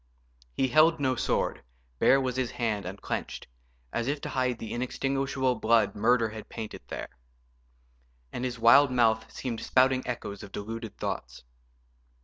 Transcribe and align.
He 0.55 0.69
held 0.69 0.99
no 0.99 1.13
sword, 1.15 1.61
bare 1.99 2.19
was 2.19 2.35
his 2.35 2.49
hand 2.49 2.87
and 2.87 2.99
clenched, 2.99 3.45
As 3.93 4.07
if 4.07 4.19
to 4.21 4.29
hide 4.29 4.57
the 4.57 4.73
inextinguishable 4.73 5.53
blood 5.59 5.93
Murder 5.93 6.29
had 6.29 6.49
painted 6.49 6.81
there. 6.87 7.09
And 8.33 8.43
his 8.43 8.57
wild 8.57 8.89
mouth 8.91 9.31
Seemed 9.31 9.61
spouting 9.61 10.01
echoes 10.07 10.41
of 10.41 10.51
deluded 10.51 10.97
thoughts. 10.97 11.43